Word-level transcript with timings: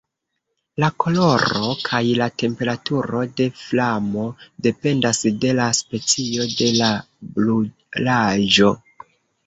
La 0.83 0.87
koloro 1.03 1.67
kaj 1.89 1.99
la 2.21 2.29
temperaturo 2.45 3.21
de 3.41 3.49
flamo 3.59 4.25
dependas 4.71 5.23
de 5.45 5.55
la 5.63 5.71
specio 5.85 6.51
de 6.59 6.75
la 6.83 6.93
brulaĵo. 7.39 8.77